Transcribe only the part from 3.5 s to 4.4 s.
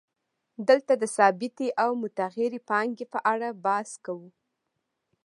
بحث کوو